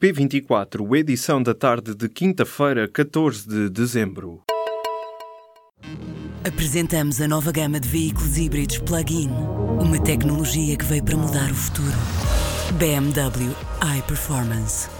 P24, 0.00 0.94
edição 0.94 1.42
da 1.42 1.54
tarde 1.54 1.94
de 1.94 2.06
quinta-feira, 2.06 2.86
14 2.86 3.48
de 3.48 3.70
dezembro. 3.70 4.42
Apresentamos 6.46 7.18
a 7.20 7.26
nova 7.26 7.50
gama 7.50 7.80
de 7.80 7.88
veículos 7.88 8.36
híbridos 8.36 8.78
plug-in. 8.78 9.30
Uma 9.80 9.98
tecnologia 9.98 10.76
que 10.76 10.84
veio 10.84 11.02
para 11.02 11.16
mudar 11.16 11.50
o 11.50 11.54
futuro. 11.54 11.96
BMW 12.78 13.54
iPerformance. 13.98 14.95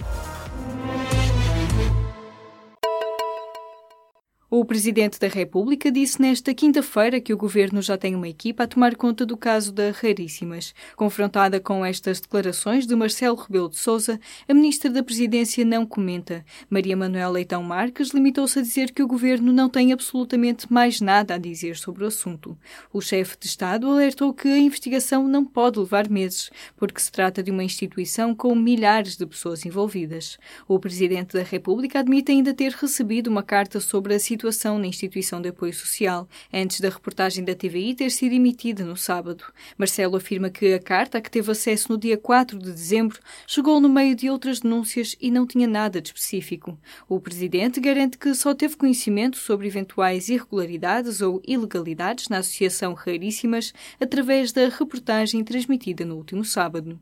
O 4.59 4.65
Presidente 4.65 5.21
da 5.21 5.29
República 5.29 5.93
disse 5.93 6.19
nesta 6.19 6.55
quinta-feira 6.55 7.21
que 7.21 7.35
o 7.35 7.37
governo 7.37 7.83
já 7.83 7.99
tem 7.99 8.15
uma 8.15 8.27
equipa 8.27 8.63
a 8.63 8.67
tomar 8.67 8.97
conta 8.97 9.27
do 9.27 9.37
caso 9.37 9.71
da 9.71 9.91
Raríssimas. 9.91 10.75
Confrontada 10.97 11.61
com 11.61 11.85
estas 11.85 12.21
declarações 12.21 12.87
de 12.87 12.97
Marcelo 12.97 13.37
Rebelo 13.37 13.69
de 13.69 13.77
Sousa, 13.77 14.19
a 14.49 14.55
Ministra 14.55 14.89
da 14.89 15.03
Presidência 15.03 15.63
não 15.63 15.85
comenta. 15.85 16.43
Maria 16.71 16.97
Manuel 16.97 17.33
Leitão 17.33 17.63
Marques 17.63 18.15
limitou-se 18.15 18.59
a 18.59 18.63
dizer 18.63 18.93
que 18.93 19.03
o 19.03 19.07
governo 19.07 19.53
não 19.53 19.69
tem 19.69 19.93
absolutamente 19.93 20.73
mais 20.73 21.03
nada 21.03 21.35
a 21.35 21.39
dizer 21.39 21.77
sobre 21.77 22.05
o 22.05 22.07
assunto. 22.07 22.57
O 22.91 23.03
chefe 23.03 23.37
de 23.39 23.49
Estado 23.49 23.87
alertou 23.87 24.33
que 24.33 24.49
a 24.49 24.57
investigação 24.57 25.29
não 25.29 25.45
pode 25.45 25.79
levar 25.79 26.09
meses, 26.09 26.51
porque 26.79 26.99
se 26.99 27.13
trata 27.13 27.43
de 27.43 27.51
uma 27.51 27.63
instituição 27.63 28.35
com 28.35 28.55
milhares 28.55 29.19
de 29.19 29.27
pessoas 29.27 29.67
envolvidas. 29.67 30.39
O 30.67 30.81
Presidente 30.81 31.35
da 31.35 31.43
República 31.43 31.99
admite 31.99 32.33
ainda 32.33 32.55
ter 32.55 32.73
recebido 32.73 33.27
uma 33.27 33.43
carta 33.43 33.81
sobre 33.81 34.15
a 34.15 34.19
situação 34.19 34.46
situação 34.47 34.79
na 34.79 34.87
instituição 34.87 35.41
de 35.41 35.49
apoio 35.49 35.75
social, 35.75 36.29
antes 36.53 36.81
da 36.81 36.89
reportagem 36.89 37.45
da 37.45 37.55
TVI 37.55 37.95
ter 37.95 38.11
sido 38.11 38.33
emitida 38.33 38.85
no 38.85 38.97
sábado. 38.97 39.45
Marcelo 39.77 40.17
afirma 40.17 40.51
que 40.51 40.75
a 40.75 40.79
carta, 40.79 41.19
a 41.19 41.21
que 41.21 41.31
teve 41.31 41.51
acesso 41.51 41.91
no 41.91 41.99
dia 41.99 42.17
4 42.17 42.59
de 42.59 42.71
dezembro, 42.71 43.19
chegou 43.47 43.81
no 43.81 43.89
meio 43.89 44.15
de 44.15 44.31
outras 44.31 44.61
denúncias 44.61 45.17
e 45.21 45.31
não 45.31 45.47
tinha 45.47 45.67
nada 45.67 46.01
de 46.01 46.09
específico. 46.09 46.79
O 47.09 47.21
presidente 47.21 47.81
garante 47.81 48.19
que 48.19 48.35
só 48.35 48.55
teve 48.55 48.77
conhecimento 48.77 49.37
sobre 49.37 49.67
eventuais 49.67 50.29
irregularidades 50.29 51.21
ou 51.21 51.43
ilegalidades 51.47 52.29
na 52.29 52.39
Associação 52.39 52.95
Raríssimas 52.95 53.73
através 54.01 54.53
da 54.53 54.69
reportagem 54.69 55.43
transmitida 55.43 56.05
no 56.05 56.17
último 56.17 56.45
sábado. 56.45 57.01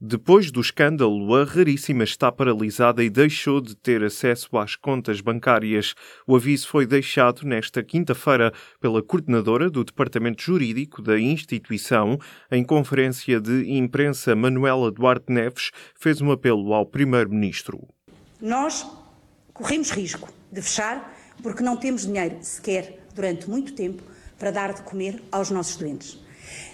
Depois 0.00 0.52
do 0.52 0.60
escândalo, 0.60 1.34
a 1.34 1.42
Raríssima 1.42 2.04
está 2.04 2.30
paralisada 2.30 3.02
e 3.02 3.10
deixou 3.10 3.60
de 3.60 3.74
ter 3.74 4.04
acesso 4.04 4.56
às 4.56 4.76
contas 4.76 5.20
bancárias. 5.20 5.92
O 6.24 6.36
aviso 6.36 6.68
foi 6.68 6.86
deixado 6.86 7.44
nesta 7.44 7.82
quinta-feira 7.82 8.52
pela 8.80 9.02
coordenadora 9.02 9.68
do 9.68 9.82
Departamento 9.82 10.40
Jurídico 10.40 11.02
da 11.02 11.18
instituição. 11.18 12.16
Em 12.48 12.62
conferência 12.62 13.40
de 13.40 13.72
imprensa, 13.72 14.36
Manuela 14.36 14.92
Duarte 14.92 15.32
Neves 15.32 15.72
fez 15.96 16.20
um 16.20 16.30
apelo 16.30 16.72
ao 16.72 16.86
Primeiro-Ministro. 16.86 17.88
Nós 18.40 18.86
corremos 19.52 19.90
risco 19.90 20.32
de 20.52 20.62
fechar 20.62 21.12
porque 21.42 21.64
não 21.64 21.76
temos 21.76 22.06
dinheiro 22.06 22.36
sequer 22.40 23.04
durante 23.16 23.50
muito 23.50 23.72
tempo 23.72 24.00
para 24.38 24.52
dar 24.52 24.72
de 24.74 24.82
comer 24.82 25.20
aos 25.32 25.50
nossos 25.50 25.74
doentes. 25.76 26.22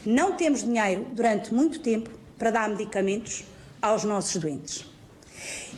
Não 0.05 0.37
temos 0.37 0.63
dinheiro 0.63 1.07
durante 1.15 1.55
muito 1.55 1.81
tempo 1.81 2.11
para 2.39 2.51
dar 2.51 2.69
medicamentos 2.69 3.45
aos 3.81 4.05
nossos 4.05 4.37
doentes. 4.37 4.87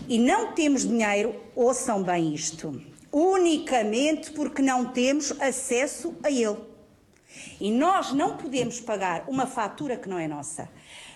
E 0.09 0.19
não 0.19 0.53
temos 0.53 0.87
dinheiro, 0.87 1.35
ouçam 1.55 2.03
bem 2.03 2.35
isto, 2.35 2.81
unicamente 3.11 4.31
porque 4.33 4.62
não 4.62 4.87
temos 4.93 5.33
acesso 5.41 6.15
a 6.23 6.31
ele. 6.31 6.59
E 7.61 7.71
nós 7.71 8.12
não 8.12 8.37
podemos 8.37 8.81
pagar 8.81 9.25
uma 9.29 9.47
fatura 9.47 9.97
que 9.97 10.09
não 10.09 10.19
é 10.19 10.29
nossa. 10.29 10.69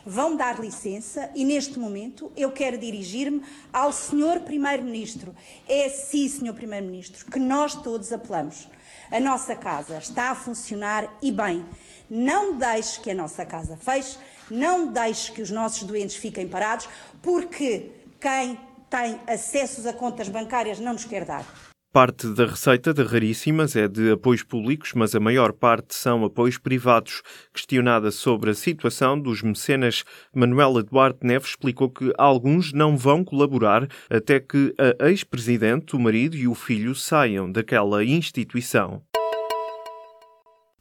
Vão 0.04 0.34
dar 0.34 0.58
licença 0.58 1.30
e 1.34 1.44
neste 1.44 1.78
momento 1.78 2.32
eu 2.36 2.50
quero 2.50 2.78
dirigir-me 2.78 3.42
ao 3.72 3.92
Senhor 3.92 4.40
Primeiro-Ministro. 4.40 5.34
É 5.68 5.88
sim, 5.88 6.28
Senhor 6.28 6.54
Primeiro-Ministro, 6.54 7.26
que 7.30 7.38
nós 7.38 7.74
todos 7.74 8.12
apelamos. 8.12 8.66
A 9.10 9.20
nossa 9.20 9.54
casa 9.54 9.98
está 9.98 10.30
a 10.30 10.34
funcionar 10.34 11.18
e 11.20 11.30
bem. 11.30 11.64
Não 12.10 12.58
deixe 12.58 13.00
que 13.00 13.12
a 13.12 13.14
nossa 13.14 13.46
casa 13.46 13.76
feche, 13.76 14.18
não 14.50 14.92
deixe 14.92 15.30
que 15.30 15.40
os 15.40 15.50
nossos 15.50 15.84
doentes 15.84 16.16
fiquem 16.16 16.48
parados, 16.48 16.88
porque 17.22 17.92
quem 18.20 18.58
tem 18.90 19.20
acessos 19.28 19.86
a 19.86 19.92
contas 19.92 20.28
bancárias 20.28 20.80
não 20.80 20.94
nos 20.94 21.04
quer 21.04 21.24
dar. 21.24 21.46
Parte 21.92 22.28
da 22.28 22.46
receita 22.46 22.94
de 22.94 23.02
Raríssimas 23.02 23.74
é 23.74 23.88
de 23.88 24.12
apoios 24.12 24.44
públicos, 24.44 24.92
mas 24.94 25.12
a 25.12 25.18
maior 25.18 25.52
parte 25.52 25.92
são 25.92 26.24
apoios 26.24 26.56
privados. 26.56 27.20
Questionada 27.52 28.12
sobre 28.12 28.50
a 28.50 28.54
situação 28.54 29.18
dos 29.18 29.42
mecenas, 29.42 30.04
Manuela 30.32 30.84
Duarte 30.84 31.26
Neves 31.26 31.50
explicou 31.50 31.90
que 31.90 32.12
alguns 32.16 32.72
não 32.72 32.96
vão 32.96 33.24
colaborar 33.24 33.88
até 34.08 34.38
que 34.38 34.72
a 35.00 35.08
ex-presidente, 35.08 35.96
o 35.96 35.98
marido 35.98 36.36
e 36.36 36.46
o 36.46 36.54
filho 36.54 36.94
saiam 36.94 37.50
daquela 37.50 38.04
instituição 38.04 39.02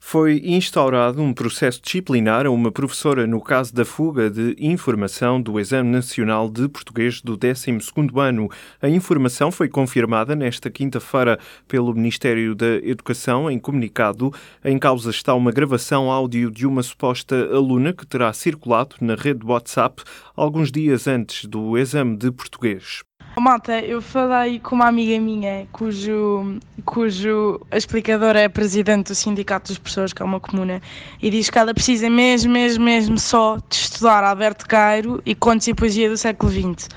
foi 0.00 0.40
instaurado 0.42 1.22
um 1.22 1.32
processo 1.32 1.80
disciplinar 1.80 2.46
a 2.46 2.50
uma 2.50 2.72
professora 2.72 3.26
no 3.26 3.40
caso 3.40 3.72
da 3.74 3.84
fuga 3.84 4.30
de 4.30 4.56
informação 4.58 5.40
do 5.40 5.60
Exame 5.60 5.90
Nacional 5.90 6.48
de 6.48 6.66
Português 6.68 7.20
do 7.20 7.36
12º 7.36 8.18
ano. 8.18 8.48
A 8.80 8.88
informação 8.88 9.52
foi 9.52 9.68
confirmada 9.68 10.34
nesta 10.34 10.70
quinta-feira 10.70 11.38
pelo 11.68 11.94
Ministério 11.94 12.54
da 12.54 12.76
Educação 12.76 13.50
em 13.50 13.58
comunicado. 13.58 14.32
Em 14.64 14.78
causa 14.78 15.10
está 15.10 15.34
uma 15.34 15.52
gravação 15.52 16.10
áudio 16.10 16.50
de 16.50 16.66
uma 16.66 16.82
suposta 16.82 17.36
aluna 17.54 17.92
que 17.92 18.06
terá 18.06 18.32
circulado 18.32 18.96
na 19.00 19.14
rede 19.14 19.44
WhatsApp 19.44 20.02
alguns 20.34 20.72
dias 20.72 21.06
antes 21.06 21.44
do 21.44 21.76
exame 21.76 22.16
de 22.16 22.32
português. 22.32 23.02
Malta, 23.38 23.80
eu 23.80 24.02
falei 24.02 24.58
com 24.58 24.74
uma 24.74 24.86
amiga 24.86 25.18
minha 25.18 25.66
cujo, 25.72 26.58
cujo 26.84 27.60
explicador 27.72 28.36
é 28.36 28.48
presidente 28.48 29.08
do 29.08 29.14
Sindicato 29.14 29.68
das 29.68 29.78
Pessoas, 29.78 30.12
que 30.12 30.20
é 30.20 30.24
uma 30.24 30.38
comuna, 30.38 30.82
e 31.22 31.30
diz 31.30 31.48
que 31.48 31.58
ela 31.58 31.72
precisa 31.72 32.10
mesmo, 32.10 32.52
mesmo, 32.52 32.84
mesmo 32.84 33.18
só 33.18 33.56
de 33.56 33.76
estudar 33.76 34.24
Alberto 34.24 34.66
Cairo 34.68 35.22
e 35.24 35.34
contos 35.34 35.66
e 35.68 35.74
poesia 35.74 36.10
do 36.10 36.18
século 36.18 36.52
XX. 36.52 36.88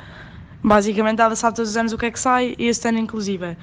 Basicamente, 0.61 1.21
ela 1.21 1.35
sabe 1.35 1.55
todos 1.55 1.71
os 1.71 1.77
anos 1.77 1.93
o 1.93 1.97
que 1.97 2.07
é 2.07 2.11
que 2.11 2.19
sai, 2.19 2.55
e 2.57 2.67
este 2.67 2.89
ano 2.89 2.97
inclusive. 2.97 3.55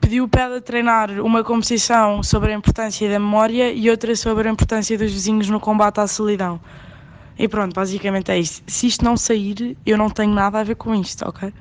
Pediu 0.00 0.26
para 0.26 0.42
ela 0.42 0.60
treinar 0.60 1.10
uma 1.20 1.44
composição 1.44 2.22
sobre 2.24 2.52
a 2.52 2.56
importância 2.56 3.08
da 3.08 3.20
memória 3.20 3.72
e 3.72 3.88
outra 3.88 4.16
sobre 4.16 4.48
a 4.48 4.52
importância 4.52 4.98
dos 4.98 5.12
vizinhos 5.12 5.48
no 5.48 5.60
combate 5.60 6.00
à 6.00 6.08
solidão. 6.08 6.60
E 7.38 7.46
pronto, 7.46 7.74
basicamente 7.74 8.32
é 8.32 8.38
isto. 8.38 8.64
Se 8.66 8.88
isto 8.88 9.04
não 9.04 9.16
sair, 9.16 9.76
eu 9.86 9.96
não 9.96 10.10
tenho 10.10 10.32
nada 10.32 10.58
a 10.58 10.64
ver 10.64 10.74
com 10.74 10.94
isto, 10.94 11.22
ok? 11.28 11.52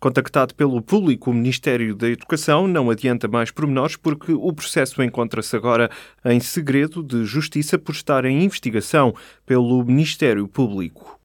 Contactado 0.00 0.54
pelo 0.54 0.80
público, 0.80 1.32
o 1.32 1.34
Ministério 1.34 1.92
da 1.92 2.08
Educação 2.08 2.68
não 2.68 2.88
adianta 2.88 3.26
mais 3.26 3.50
pormenores 3.50 3.96
porque 3.96 4.30
o 4.32 4.52
processo 4.52 5.02
encontra-se 5.02 5.56
agora 5.56 5.90
em 6.24 6.38
segredo 6.38 7.02
de 7.02 7.24
justiça 7.24 7.76
por 7.76 7.92
estar 7.92 8.24
em 8.24 8.44
investigação 8.44 9.12
pelo 9.44 9.84
Ministério 9.84 10.46
Público. 10.46 11.18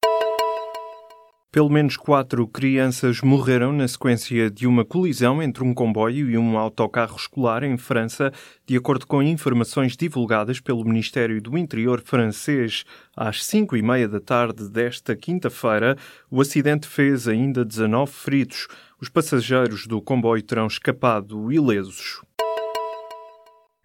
Pelo 1.53 1.69
menos 1.69 1.96
quatro 1.96 2.47
crianças 2.47 3.22
morreram 3.22 3.72
na 3.72 3.88
sequência 3.88 4.50
de 4.50 4.66
uma 4.66 4.84
colisão 4.84 5.40
entre 5.40 5.64
um 5.64 5.72
comboio 5.72 6.28
e 6.28 6.36
um 6.36 6.58
autocarro 6.58 7.16
escolar 7.16 7.64
em 7.64 7.78
França, 7.78 8.34
de 8.66 8.75
acordo 8.75 9.06
com 9.06 9.22
informações 9.22 9.96
divulgadas 9.96 10.59
pelo 10.59 10.84
Ministério 10.84 11.40
do 11.40 11.56
Interior 11.56 12.02
francês. 12.03 12.86
Às 13.16 13.46
cinco 13.46 13.78
e 13.78 13.84
meia 13.84 14.08
da 14.08 14.19
tarde 14.19 14.68
desta 14.68 15.16
quinta-feira, 15.16 15.96
o 16.28 16.42
acidente 16.42 16.88
fez 16.88 17.28
ainda 17.28 17.63
19 17.63 18.12
feridos. 18.12 18.68
Os 19.00 19.08
passageiros 19.08 19.86
do 19.86 20.02
comboio 20.02 20.42
terão 20.42 20.66
escapado 20.66 21.52
ilesos. 21.52 22.19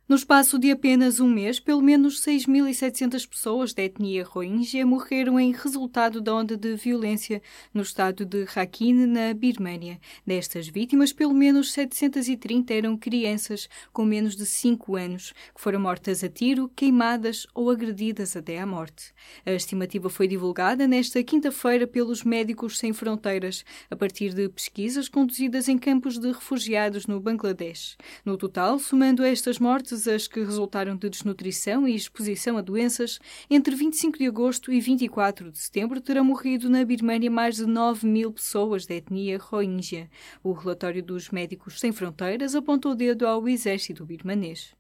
No 0.08 0.16
espaço 0.16 0.58
de 0.58 0.70
apenas 0.70 1.20
um 1.20 1.28
mês, 1.28 1.60
pelo 1.60 1.82
menos 1.82 2.22
6.700 2.22 3.28
pessoas 3.28 3.74
da 3.74 3.82
etnia 3.82 4.24
Rohingya 4.24 4.86
morreram 4.86 5.38
em 5.38 5.52
resultado 5.52 6.18
da 6.18 6.34
onda 6.34 6.56
de 6.56 6.76
violência 6.76 7.42
no 7.74 7.82
estado 7.82 8.24
de 8.24 8.44
Rakhine, 8.44 9.04
na 9.04 9.34
Birmânia. 9.34 10.00
Destas 10.26 10.66
vítimas, 10.66 11.12
pelo 11.12 11.34
menos 11.34 11.72
730 11.72 12.72
eram 12.72 12.96
crianças 12.96 13.68
com 13.92 14.02
menos 14.06 14.34
de 14.34 14.46
5 14.46 14.96
anos, 14.96 15.34
que 15.54 15.60
foram 15.60 15.78
mortas 15.78 16.24
a 16.24 16.28
tiro, 16.30 16.70
queimadas 16.74 17.46
ou 17.54 17.70
agredidas 17.70 18.34
até 18.34 18.58
à 18.58 18.64
morte. 18.64 19.12
A 19.44 19.52
estimativa 19.52 20.08
foi 20.08 20.26
divulgada 20.26 20.88
nesta 20.88 21.22
quinta-feira 21.22 21.86
pelos 21.86 22.24
Médicos 22.24 22.78
Sem 22.78 22.94
Fronteiras, 22.94 23.62
a 23.90 23.94
partir 23.94 24.32
de 24.32 24.48
pesquisas 24.48 25.06
conduzidas 25.06 25.68
em 25.68 25.76
campos 25.76 26.18
de 26.18 26.28
refugiados 26.28 27.06
no 27.06 27.20
Bangladesh. 27.20 27.98
No 28.24 28.38
total, 28.38 28.78
somando 28.78 29.22
estas 29.22 29.58
mortes, 29.58 29.97
as 30.06 30.28
que 30.28 30.44
resultaram 30.44 30.94
de 30.94 31.08
desnutrição 31.08 31.88
e 31.88 31.94
exposição 31.94 32.56
a 32.56 32.60
doenças, 32.60 33.18
entre 33.50 33.74
25 33.74 34.18
de 34.18 34.26
agosto 34.26 34.70
e 34.70 34.80
24 34.80 35.50
de 35.50 35.58
setembro 35.58 36.00
terão 36.00 36.24
morrido 36.24 36.68
na 36.68 36.84
Birmânia 36.84 37.30
mais 37.30 37.56
de 37.56 37.66
9 37.66 38.06
mil 38.06 38.30
pessoas 38.30 38.86
da 38.86 38.94
etnia 38.94 39.38
Rohingya. 39.38 40.10
O 40.42 40.52
relatório 40.52 41.02
dos 41.02 41.30
Médicos 41.30 41.80
Sem 41.80 41.90
Fronteiras 41.90 42.54
apontou 42.54 42.92
o 42.92 42.94
dedo 42.94 43.26
ao 43.26 43.48
exército 43.48 44.04
birmanês. 44.04 44.76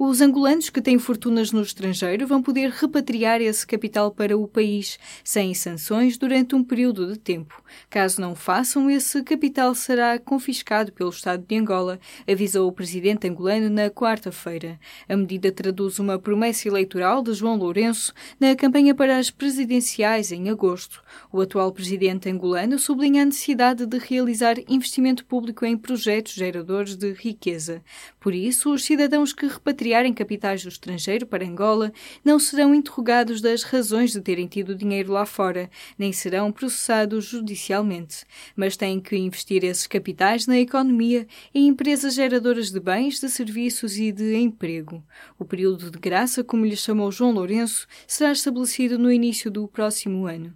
Os 0.00 0.20
angolanos 0.20 0.70
que 0.70 0.80
têm 0.80 0.96
fortunas 0.96 1.50
no 1.50 1.60
estrangeiro 1.60 2.24
vão 2.24 2.40
poder 2.40 2.70
repatriar 2.70 3.40
esse 3.40 3.66
capital 3.66 4.12
para 4.12 4.38
o 4.38 4.46
país, 4.46 4.96
sem 5.24 5.52
sanções, 5.54 6.16
durante 6.16 6.54
um 6.54 6.62
período 6.62 7.12
de 7.12 7.18
tempo. 7.18 7.60
Caso 7.90 8.20
não 8.20 8.36
façam, 8.36 8.88
esse 8.88 9.24
capital 9.24 9.74
será 9.74 10.16
confiscado 10.16 10.92
pelo 10.92 11.10
Estado 11.10 11.44
de 11.44 11.56
Angola, 11.56 11.98
avisou 12.30 12.68
o 12.68 12.72
presidente 12.72 13.26
angolano 13.26 13.68
na 13.68 13.90
quarta-feira. 13.90 14.78
A 15.08 15.16
medida 15.16 15.50
traduz 15.50 15.98
uma 15.98 16.16
promessa 16.16 16.68
eleitoral 16.68 17.20
de 17.20 17.34
João 17.34 17.56
Lourenço 17.56 18.14
na 18.38 18.54
campanha 18.54 18.94
para 18.94 19.18
as 19.18 19.32
presidenciais 19.32 20.30
em 20.30 20.48
agosto. 20.48 21.02
O 21.32 21.40
atual 21.40 21.72
presidente 21.72 22.28
angolano 22.28 22.78
sublinha 22.78 23.22
a 23.22 23.26
necessidade 23.26 23.84
de 23.84 23.98
realizar 23.98 24.58
investimento 24.68 25.24
público 25.24 25.66
em 25.66 25.76
projetos 25.76 26.34
geradores 26.34 26.94
de 26.94 27.12
riqueza. 27.14 27.82
Por 28.20 28.32
isso, 28.32 28.72
os 28.72 28.84
cidadãos 28.84 29.32
que 29.32 29.46
repatriam 29.46 29.87
repatriarem 29.88 30.12
capitais 30.12 30.62
do 30.62 30.68
estrangeiro 30.68 31.26
para 31.26 31.46
Angola 31.46 31.92
não 32.24 32.38
serão 32.38 32.74
interrogados 32.74 33.40
das 33.40 33.62
razões 33.62 34.12
de 34.12 34.20
terem 34.20 34.46
tido 34.46 34.74
dinheiro 34.74 35.12
lá 35.12 35.24
fora, 35.24 35.70
nem 35.98 36.12
serão 36.12 36.52
processados 36.52 37.24
judicialmente, 37.24 38.24
mas 38.54 38.76
têm 38.76 39.00
que 39.00 39.16
investir 39.16 39.64
esses 39.64 39.86
capitais 39.86 40.46
na 40.46 40.58
economia 40.58 41.26
e 41.54 41.60
em 41.60 41.68
empresas 41.68 42.14
geradoras 42.14 42.70
de 42.70 42.80
bens, 42.80 43.18
de 43.18 43.28
serviços 43.28 43.96
e 43.96 44.12
de 44.12 44.36
emprego. 44.36 45.02
O 45.38 45.44
período 45.44 45.90
de 45.90 45.98
graça, 45.98 46.44
como 46.44 46.66
lhe 46.66 46.76
chamou 46.76 47.10
João 47.10 47.32
Lourenço, 47.32 47.86
será 48.06 48.32
estabelecido 48.32 48.98
no 48.98 49.10
início 49.10 49.50
do 49.50 49.66
próximo 49.66 50.26
ano. 50.26 50.54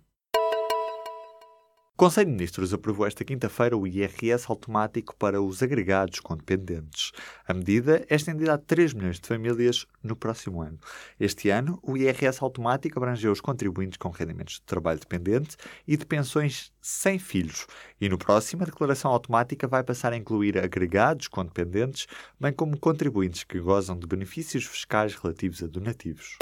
O 1.95 1.99
Conselho 2.05 2.31
de 2.31 2.33
Ministros 2.33 2.73
aprovou 2.73 3.07
esta 3.07 3.23
quinta-feira 3.23 3.77
o 3.77 3.87
IRS 3.87 4.47
automático 4.49 5.15
para 5.15 5.43
os 5.43 5.63
agregados 5.63 6.21
com 6.21 6.35
dependentes. 6.35 7.13
A 7.47 7.53
medida 7.53 8.03
é 8.09 8.15
estendida 8.15 8.55
a 8.55 8.59
3 8.59 8.95
milhões 8.95 9.21
de 9.21 9.29
famílias 9.29 9.87
no 10.03 10.17
próximo 10.17 10.63
ano. 10.63 10.79
Este 11.21 11.51
ano, 11.51 11.79
o 11.83 11.95
IRS 11.95 12.43
automático 12.43 12.99
abrangeu 12.99 13.31
os 13.31 13.43
contribuintes 13.43 13.99
com 13.99 14.09
rendimentos 14.09 14.55
de 14.55 14.63
trabalho 14.63 14.99
dependente 14.99 15.55
e 15.87 15.95
de 15.95 16.07
pensões 16.07 16.73
sem 16.81 17.19
filhos. 17.19 17.67
E 18.01 18.09
no 18.09 18.17
próximo, 18.17 18.63
a 18.63 18.67
declaração 18.67 19.11
automática 19.13 19.69
vai 19.69 19.85
passar 19.85 20.15
a 20.15 20.17
incluir 20.17 20.59
agregados 20.59 21.29
com 21.29 21.45
dependentes, 21.45 22.07
bem 22.41 22.55
como 22.55 22.81
contribuintes 22.81 23.45
que 23.45 23.61
gozam 23.61 23.99
de 23.99 24.07
benefícios 24.07 24.65
fiscais 24.65 25.15
relativos 25.15 25.63
a 25.63 25.67
donativos. 25.67 26.39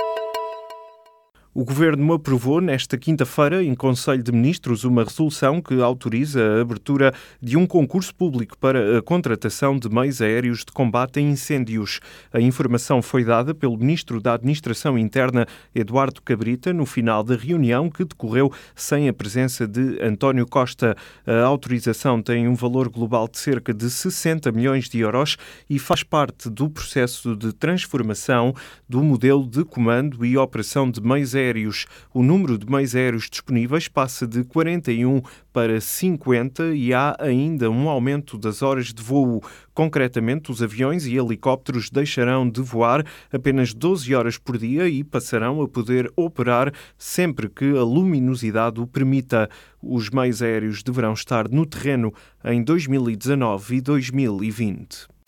O 1.52 1.64
Governo 1.64 2.12
aprovou 2.12 2.60
nesta 2.60 2.96
quinta-feira, 2.96 3.60
em 3.60 3.74
Conselho 3.74 4.22
de 4.22 4.30
Ministros, 4.30 4.84
uma 4.84 5.02
resolução 5.02 5.60
que 5.60 5.82
autoriza 5.82 6.40
a 6.40 6.60
abertura 6.60 7.12
de 7.42 7.56
um 7.56 7.66
concurso 7.66 8.14
público 8.14 8.56
para 8.56 8.98
a 8.98 9.02
contratação 9.02 9.76
de 9.76 9.88
meios 9.88 10.22
aéreos 10.22 10.60
de 10.60 10.70
combate 10.70 11.18
a 11.18 11.22
incêndios. 11.22 11.98
A 12.32 12.40
informação 12.40 13.02
foi 13.02 13.24
dada 13.24 13.52
pelo 13.52 13.76
Ministro 13.76 14.20
da 14.20 14.34
Administração 14.34 14.96
Interna, 14.96 15.44
Eduardo 15.74 16.22
Cabrita, 16.22 16.72
no 16.72 16.86
final 16.86 17.24
da 17.24 17.34
reunião 17.34 17.90
que 17.90 18.04
decorreu 18.04 18.52
sem 18.76 19.08
a 19.08 19.12
presença 19.12 19.66
de 19.66 20.00
António 20.00 20.46
Costa. 20.46 20.96
A 21.26 21.42
autorização 21.42 22.22
tem 22.22 22.46
um 22.46 22.54
valor 22.54 22.88
global 22.88 23.26
de 23.26 23.38
cerca 23.40 23.74
de 23.74 23.90
60 23.90 24.52
milhões 24.52 24.88
de 24.88 25.00
euros 25.00 25.36
e 25.68 25.80
faz 25.80 26.04
parte 26.04 26.48
do 26.48 26.70
processo 26.70 27.34
de 27.34 27.52
transformação 27.52 28.54
do 28.88 29.02
modelo 29.02 29.44
de 29.44 29.64
comando 29.64 30.24
e 30.24 30.38
operação 30.38 30.88
de 30.88 31.00
meios 31.00 31.34
aéreos 31.34 31.39
aéreos. 31.40 31.86
O 32.12 32.22
número 32.22 32.58
de 32.58 32.70
meios 32.70 32.94
aéreos 32.94 33.28
disponíveis 33.30 33.88
passa 33.88 34.26
de 34.26 34.44
41 34.44 35.22
para 35.52 35.80
50 35.80 36.74
e 36.74 36.92
há 36.92 37.16
ainda 37.18 37.70
um 37.70 37.88
aumento 37.88 38.38
das 38.38 38.62
horas 38.62 38.92
de 38.92 39.02
voo. 39.02 39.42
Concretamente, 39.74 40.50
os 40.50 40.62
aviões 40.62 41.06
e 41.06 41.16
helicópteros 41.16 41.90
deixarão 41.90 42.48
de 42.48 42.60
voar 42.60 43.04
apenas 43.32 43.72
12 43.72 44.14
horas 44.14 44.36
por 44.36 44.58
dia 44.58 44.86
e 44.88 45.02
passarão 45.02 45.62
a 45.62 45.68
poder 45.68 46.12
operar 46.14 46.72
sempre 46.98 47.48
que 47.48 47.76
a 47.76 47.82
luminosidade 47.82 48.80
o 48.80 48.86
permita. 48.86 49.48
Os 49.82 50.10
meios 50.10 50.42
aéreos 50.42 50.82
deverão 50.82 51.14
estar 51.14 51.48
no 51.48 51.64
terreno 51.64 52.12
em 52.44 52.62
2019 52.62 53.76
e 53.76 53.80
2020. 53.80 55.19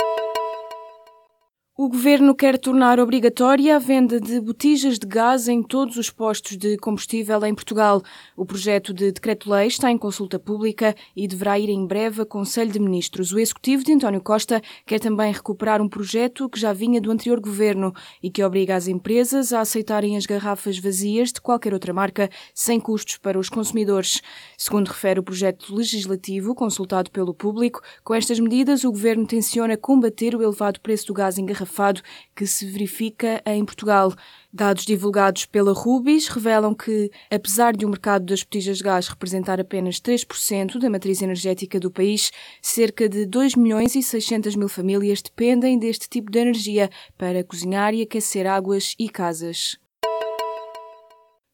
O 1.82 1.88
governo 1.88 2.32
quer 2.32 2.56
tornar 2.58 3.00
obrigatória 3.00 3.74
a 3.74 3.78
venda 3.80 4.20
de 4.20 4.40
botijas 4.40 5.00
de 5.00 5.04
gás 5.04 5.48
em 5.48 5.60
todos 5.60 5.96
os 5.96 6.10
postos 6.10 6.56
de 6.56 6.76
combustível 6.76 7.44
em 7.44 7.52
Portugal. 7.52 8.00
O 8.36 8.46
projeto 8.46 8.94
de 8.94 9.10
decreto-lei 9.10 9.66
está 9.66 9.90
em 9.90 9.98
consulta 9.98 10.38
pública 10.38 10.94
e 11.16 11.26
deverá 11.26 11.58
ir 11.58 11.68
em 11.68 11.84
breve 11.84 12.22
a 12.22 12.24
Conselho 12.24 12.70
de 12.70 12.78
Ministros. 12.78 13.32
O 13.32 13.38
executivo 13.40 13.82
de 13.82 13.94
António 13.94 14.20
Costa 14.20 14.62
quer 14.86 15.00
também 15.00 15.32
recuperar 15.32 15.82
um 15.82 15.88
projeto 15.88 16.48
que 16.48 16.60
já 16.60 16.72
vinha 16.72 17.00
do 17.00 17.10
anterior 17.10 17.40
governo 17.40 17.92
e 18.22 18.30
que 18.30 18.44
obriga 18.44 18.76
as 18.76 18.86
empresas 18.86 19.52
a 19.52 19.58
aceitarem 19.58 20.16
as 20.16 20.24
garrafas 20.24 20.78
vazias 20.78 21.32
de 21.32 21.40
qualquer 21.40 21.74
outra 21.74 21.92
marca 21.92 22.30
sem 22.54 22.78
custos 22.78 23.16
para 23.16 23.40
os 23.40 23.48
consumidores. 23.48 24.22
Segundo 24.56 24.86
refere 24.86 25.18
o 25.18 25.24
projeto 25.24 25.74
legislativo 25.74 26.54
consultado 26.54 27.10
pelo 27.10 27.34
público, 27.34 27.80
com 28.04 28.14
estas 28.14 28.38
medidas 28.38 28.84
o 28.84 28.92
governo 28.92 29.26
tenciona 29.26 29.76
combater 29.76 30.36
o 30.36 30.42
elevado 30.44 30.80
preço 30.80 31.08
do 31.08 31.14
gás 31.14 31.38
engarrafado 31.38 31.71
engarrafado 31.72 32.02
que 32.36 32.46
se 32.46 32.66
verifica 32.66 33.42
em 33.46 33.64
Portugal. 33.64 34.12
Dados 34.52 34.84
divulgados 34.84 35.46
pela 35.46 35.72
Rubis 35.72 36.28
revelam 36.28 36.74
que, 36.74 37.10
apesar 37.30 37.74
de 37.74 37.86
o 37.86 37.88
mercado 37.88 38.26
das 38.26 38.42
botijas 38.42 38.78
de 38.78 38.84
gás 38.84 39.08
representar 39.08 39.58
apenas 39.58 39.98
3% 39.98 40.78
da 40.78 40.90
matriz 40.90 41.22
energética 41.22 41.80
do 41.80 41.90
país, 41.90 42.30
cerca 42.60 43.08
de 43.08 43.24
2 43.24 43.56
milhões 43.56 43.94
e 43.94 44.02
600 44.02 44.54
mil 44.54 44.68
famílias 44.68 45.22
dependem 45.22 45.78
deste 45.78 46.08
tipo 46.08 46.30
de 46.30 46.38
energia 46.38 46.90
para 47.16 47.42
cozinhar 47.42 47.94
e 47.94 48.02
aquecer 48.02 48.46
águas 48.46 48.94
e 48.98 49.08
casas. 49.08 49.78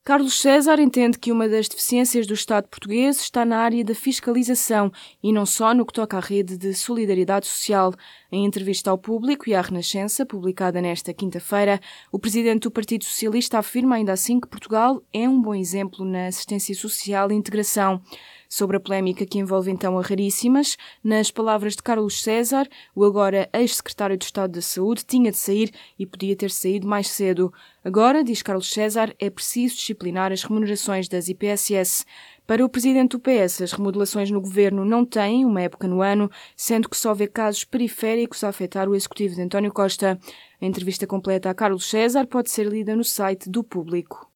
Carlos 0.09 0.41
César 0.41 0.81
entende 0.81 1.19
que 1.19 1.31
uma 1.31 1.47
das 1.47 1.69
deficiências 1.69 2.27
do 2.27 2.33
Estado 2.33 2.67
português 2.67 3.21
está 3.21 3.45
na 3.45 3.59
área 3.59 3.85
da 3.85 3.95
fiscalização 3.95 4.91
e 5.23 5.31
não 5.31 5.45
só 5.45 5.75
no 5.75 5.85
que 5.85 5.93
toca 5.93 6.17
à 6.17 6.21
rede 6.21 6.57
de 6.57 6.73
solidariedade 6.73 7.47
social. 7.47 7.93
Em 8.31 8.45
entrevista 8.45 8.91
ao 8.91 8.99
público 8.99 9.49
e 9.49 9.55
à 9.55 9.63
Renascença, 9.63 10.27
publicada 10.27 10.83
nesta 10.83 11.15
quinta-feira, 11.15 11.81
o 12.13 12.19
presidente 12.19 12.65
do 12.65 12.71
Partido 12.71 13.05
Socialista 13.05 13.59
afirma 13.59 13.97
ainda 13.97 14.13
assim 14.13 14.39
que 14.39 14.47
Portugal 14.47 15.03
é 15.15 15.27
um 15.27 15.41
bom 15.41 15.55
exemplo 15.55 16.05
na 16.05 16.27
assistência 16.27 16.75
social 16.75 17.33
e 17.33 17.35
integração 17.35 18.03
sobre 18.47 18.77
a 18.77 18.81
polémica 18.81 19.25
que 19.25 19.39
envolve 19.39 19.71
então 19.71 19.99
a 19.99 20.03
Raríssimas. 20.03 20.77
Nas 21.03 21.31
palavras 21.31 21.75
de 21.75 21.83
Carlos 21.83 22.23
César, 22.23 22.69
o 22.95 23.03
agora 23.03 23.49
ex-secretário 23.51 24.19
de 24.19 24.27
Estado 24.27 24.53
da 24.53 24.63
Saúde 24.63 25.07
tinha 25.07 25.31
de 25.31 25.39
sair 25.39 25.71
e 25.99 26.05
podia 26.05 26.37
ter 26.37 26.51
saído 26.51 26.87
mais 26.87 27.09
cedo. 27.09 27.51
Agora, 27.83 28.23
diz 28.23 28.43
Carlos 28.43 28.71
César, 28.71 29.15
é 29.19 29.31
preciso 29.31 29.77
disciplinar 29.77 30.33
as 30.33 30.43
remunerações 30.43 31.09
das 31.09 31.29
IPSS. 31.29 32.05
Para 32.49 32.65
o 32.65 32.69
presidente 32.71 33.11
do 33.11 33.21
PS, 33.21 33.61
as 33.61 33.73
remodelações 33.73 34.31
no 34.31 34.41
governo 34.41 34.83
não 34.83 35.05
têm 35.05 35.45
uma 35.45 35.61
época 35.61 35.87
no 35.87 36.01
ano, 36.01 36.31
sendo 36.57 36.89
que 36.89 36.97
só 36.97 37.13
vê 37.13 37.27
casos 37.27 37.63
periféricos 37.63 38.43
a 38.43 38.49
afetar 38.49 38.89
o 38.89 38.95
executivo 38.95 39.35
de 39.35 39.43
António 39.43 39.71
Costa. 39.71 40.19
A 40.59 40.65
entrevista 40.65 41.07
completa 41.07 41.51
a 41.51 41.55
Carlos 41.55 41.85
César 41.91 42.27
pode 42.27 42.51
ser 42.51 42.65
lida 42.67 42.97
no 42.97 43.05
site 43.05 43.51
do 43.51 43.63
Público. 43.63 44.33